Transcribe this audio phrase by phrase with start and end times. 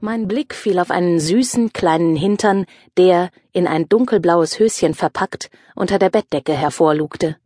[0.00, 2.66] Mein Blick fiel auf einen süßen kleinen Hintern,
[2.96, 7.36] der, in ein dunkelblaues Höschen verpackt, unter der Bettdecke hervorlugte.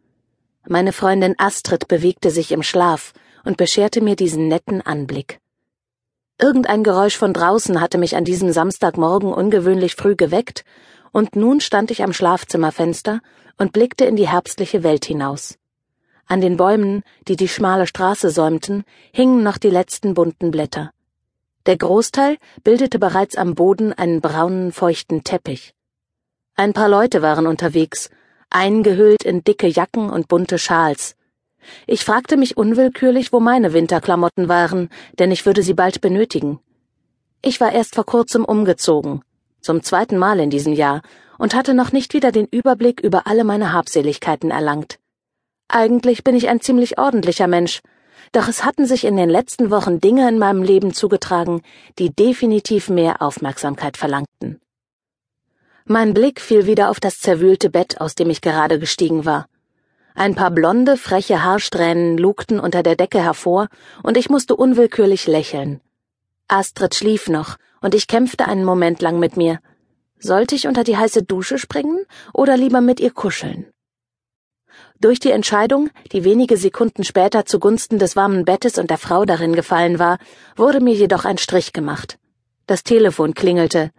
[0.68, 5.40] Meine Freundin Astrid bewegte sich im Schlaf und bescherte mir diesen netten Anblick.
[6.38, 10.64] Irgendein Geräusch von draußen hatte mich an diesem Samstagmorgen ungewöhnlich früh geweckt,
[11.10, 13.20] und nun stand ich am Schlafzimmerfenster
[13.56, 15.56] und blickte in die herbstliche Welt hinaus.
[16.26, 20.90] An den Bäumen, die die schmale Straße säumten, hingen noch die letzten bunten Blätter.
[21.66, 25.74] Der Großteil bildete bereits am Boden einen braunen, feuchten Teppich.
[26.56, 28.10] Ein paar Leute waren unterwegs,
[28.50, 31.14] eingehüllt in dicke Jacken und bunte Schals.
[31.86, 36.58] Ich fragte mich unwillkürlich, wo meine Winterklamotten waren, denn ich würde sie bald benötigen.
[37.42, 39.22] Ich war erst vor kurzem umgezogen,
[39.60, 41.02] zum zweiten Mal in diesem Jahr,
[41.38, 44.98] und hatte noch nicht wieder den Überblick über alle meine Habseligkeiten erlangt.
[45.68, 47.82] Eigentlich bin ich ein ziemlich ordentlicher Mensch,
[48.30, 51.62] doch es hatten sich in den letzten Wochen Dinge in meinem Leben zugetragen,
[51.98, 54.60] die definitiv mehr Aufmerksamkeit verlangten.
[55.84, 59.46] Mein Blick fiel wieder auf das zerwühlte Bett, aus dem ich gerade gestiegen war.
[60.14, 63.68] Ein paar blonde, freche Haarsträhnen lugten unter der Decke hervor,
[64.02, 65.80] und ich musste unwillkürlich lächeln.
[66.48, 69.58] Astrid schlief noch, und ich kämpfte einen Moment lang mit mir.
[70.18, 73.71] Sollte ich unter die heiße Dusche springen oder lieber mit ihr kuscheln?
[75.00, 79.54] Durch die Entscheidung, die wenige Sekunden später zugunsten des warmen Bettes und der Frau darin
[79.54, 80.18] gefallen war,
[80.56, 82.18] wurde mir jedoch ein Strich gemacht.
[82.66, 83.90] Das Telefon klingelte.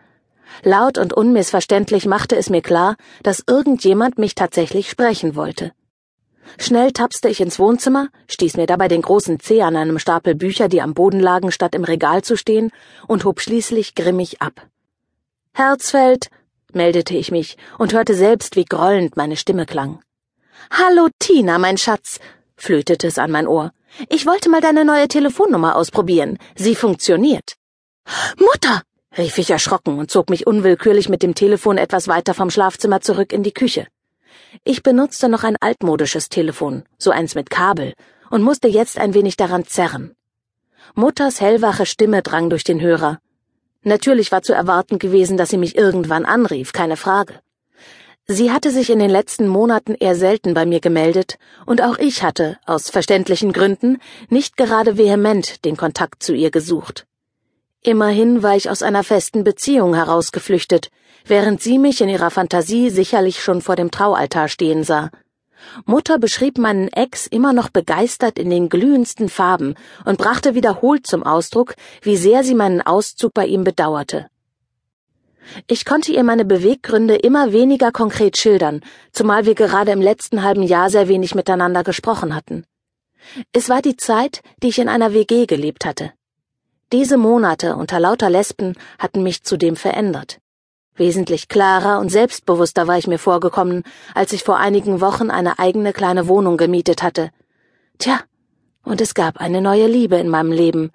[0.63, 5.71] Laut und unmissverständlich machte es mir klar, dass irgendjemand mich tatsächlich sprechen wollte.
[6.59, 10.67] Schnell tapste ich ins Wohnzimmer, stieß mir dabei den großen Zeh an einem Stapel Bücher,
[10.67, 12.71] die am Boden lagen, statt im Regal zu stehen,
[13.07, 14.67] und hob schließlich grimmig ab.
[15.53, 16.29] Herzfeld,
[16.73, 19.99] meldete ich mich und hörte selbst, wie grollend meine Stimme klang.
[20.71, 22.19] Hallo Tina, mein Schatz,
[22.55, 23.71] flötete es an mein Ohr.
[24.09, 26.39] Ich wollte mal deine neue Telefonnummer ausprobieren.
[26.55, 27.55] Sie funktioniert.
[28.37, 28.81] Mutter,
[29.17, 33.33] rief ich erschrocken und zog mich unwillkürlich mit dem Telefon etwas weiter vom Schlafzimmer zurück
[33.33, 33.87] in die Küche.
[34.63, 37.93] Ich benutzte noch ein altmodisches Telefon, so eins mit Kabel,
[38.29, 40.15] und musste jetzt ein wenig daran zerren.
[40.95, 43.19] Mutters hellwache Stimme drang durch den Hörer.
[43.83, 47.39] Natürlich war zu erwarten gewesen, dass sie mich irgendwann anrief, keine Frage.
[48.25, 52.23] Sie hatte sich in den letzten Monaten eher selten bei mir gemeldet, und auch ich
[52.23, 53.97] hatte, aus verständlichen Gründen,
[54.29, 57.05] nicht gerade vehement den Kontakt zu ihr gesucht.
[57.81, 60.89] Immerhin war ich aus einer festen Beziehung herausgeflüchtet,
[61.25, 65.11] während sie mich in ihrer Fantasie sicherlich schon vor dem Traualtar stehen sah.
[65.85, 71.23] Mutter beschrieb meinen Ex immer noch begeistert in den glühendsten Farben und brachte wiederholt zum
[71.23, 74.27] Ausdruck, wie sehr sie meinen Auszug bei ihm bedauerte.
[75.67, 78.81] Ich konnte ihr meine Beweggründe immer weniger konkret schildern,
[79.11, 82.65] zumal wir gerade im letzten halben Jahr sehr wenig miteinander gesprochen hatten.
[83.51, 86.11] Es war die Zeit, die ich in einer WG gelebt hatte.
[86.91, 90.39] Diese Monate unter lauter Lesben hatten mich zudem verändert.
[90.95, 93.83] Wesentlich klarer und selbstbewusster war ich mir vorgekommen,
[94.13, 97.31] als ich vor einigen Wochen eine eigene kleine Wohnung gemietet hatte.
[97.97, 98.19] Tja,
[98.83, 100.91] und es gab eine neue Liebe in meinem Leben.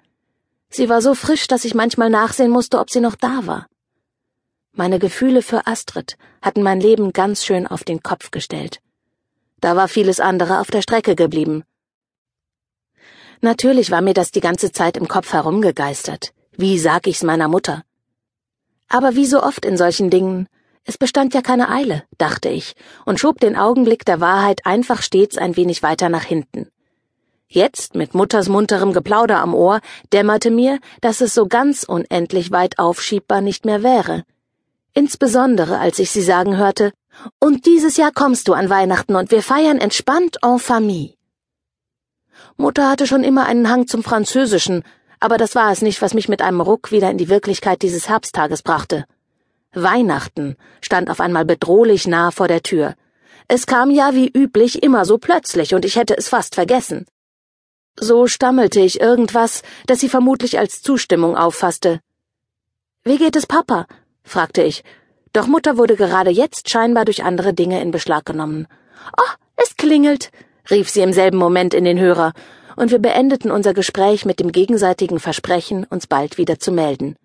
[0.69, 3.67] Sie war so frisch, dass ich manchmal nachsehen musste, ob sie noch da war.
[4.73, 8.79] Meine Gefühle für Astrid hatten mein Leben ganz schön auf den Kopf gestellt.
[9.59, 11.63] Da war vieles andere auf der Strecke geblieben.
[13.41, 16.33] Natürlich war mir das die ganze Zeit im Kopf herumgegeistert.
[16.55, 17.83] Wie sag ich's meiner Mutter?
[18.87, 20.47] Aber wie so oft in solchen Dingen,
[20.85, 22.75] es bestand ja keine Eile, dachte ich,
[23.05, 26.69] und schob den Augenblick der Wahrheit einfach stets ein wenig weiter nach hinten.
[27.47, 29.81] Jetzt, mit Mutters munterem Geplauder am Ohr,
[30.13, 34.23] dämmerte mir, dass es so ganz unendlich weit aufschiebbar nicht mehr wäre
[34.99, 36.91] insbesondere als ich sie sagen hörte,
[37.39, 41.13] und dieses Jahr kommst du an Weihnachten und wir feiern entspannt en famille.
[42.57, 44.83] Mutter hatte schon immer einen Hang zum Französischen,
[45.21, 48.09] aber das war es nicht, was mich mit einem Ruck wieder in die Wirklichkeit dieses
[48.09, 49.05] Herbsttages brachte.
[49.73, 52.95] Weihnachten stand auf einmal bedrohlich nah vor der Tür.
[53.47, 57.05] Es kam ja wie üblich immer so plötzlich, und ich hätte es fast vergessen.
[57.97, 62.01] So stammelte ich irgendwas, das sie vermutlich als Zustimmung auffasste.
[63.03, 63.87] Wie geht es Papa?
[64.29, 64.83] Fragte ich,
[65.33, 68.67] doch Mutter wurde gerade jetzt scheinbar durch andere Dinge in Beschlag genommen.
[69.17, 70.31] Oh, es klingelt,
[70.69, 72.33] rief sie im selben Moment in den Hörer,
[72.75, 77.15] und wir beendeten unser Gespräch mit dem gegenseitigen Versprechen, uns bald wieder zu melden.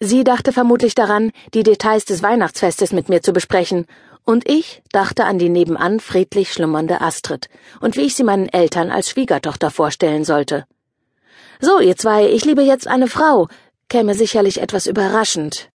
[0.00, 3.86] Sie dachte vermutlich daran, die Details des Weihnachtsfestes mit mir zu besprechen,
[4.24, 7.48] und ich dachte an die nebenan friedlich schlummernde Astrid
[7.80, 10.66] und wie ich sie meinen Eltern als Schwiegertochter vorstellen sollte.
[11.60, 13.48] So, ihr zwei, ich liebe jetzt eine Frau,
[13.88, 15.70] käme sicherlich etwas überraschend,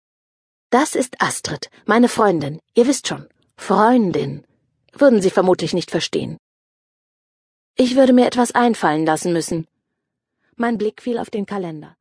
[0.70, 2.60] das ist Astrid, meine Freundin.
[2.76, 3.28] Ihr wisst schon.
[3.58, 4.46] Freundin.
[4.94, 6.38] Würden Sie vermutlich nicht verstehen.
[7.76, 9.68] Ich würde mir etwas einfallen lassen müssen.
[10.56, 11.96] Mein Blick fiel auf den Kalender.